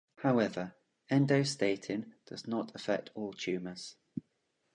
[0.23, 0.73] However,
[1.11, 3.97] endostatin does not affect all tumors.